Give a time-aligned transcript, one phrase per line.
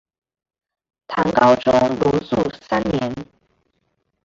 [1.05, 3.13] 唐高宗龙朔三年。